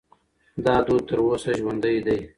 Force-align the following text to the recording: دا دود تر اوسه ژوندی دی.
دا 0.65 0.75
دود 0.85 1.03
تر 1.09 1.17
اوسه 1.23 1.51
ژوندی 1.59 1.97
دی. 2.05 2.19